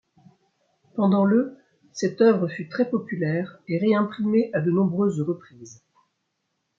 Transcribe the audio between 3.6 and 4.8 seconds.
et réimprimée à de